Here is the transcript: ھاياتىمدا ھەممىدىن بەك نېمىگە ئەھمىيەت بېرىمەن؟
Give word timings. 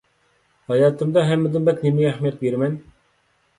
ھاياتىمدا 0.71 1.27
ھەممىدىن 1.33 1.69
بەك 1.69 1.85
نېمىگە 1.85 2.11
ئەھمىيەت 2.15 2.43
بېرىمەن؟ 2.43 2.83